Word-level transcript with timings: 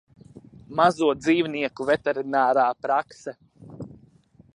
Mazo 0.77 1.09
dzīvnieku 1.25 1.85
veterinārā 1.89 2.65
prakse 2.87 3.35